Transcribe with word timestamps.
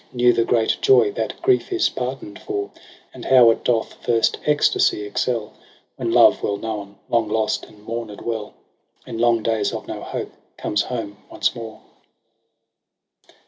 Knew 0.11 0.33
the 0.33 0.43
great 0.43 0.79
joy 0.81 1.11
that 1.11 1.39
grief 1.43 1.71
is 1.71 1.87
pardon'd 1.87 2.39
for; 2.39 2.71
And 3.13 3.23
how 3.25 3.51
it 3.51 3.63
doth 3.63 4.03
first 4.03 4.39
ecstasy 4.47 5.03
excel. 5.03 5.53
When 5.95 6.11
love 6.11 6.41
well 6.41 6.57
known, 6.57 6.95
long 7.07 7.29
lost, 7.29 7.65
and 7.67 7.83
mourned 7.83 8.19
well 8.21 8.55
In 9.05 9.19
long 9.19 9.43
days 9.43 9.71
of 9.73 9.87
no 9.87 10.01
hope, 10.01 10.31
comes 10.57 10.81
home 10.81 11.17
once 11.29 11.53
more. 11.53 11.81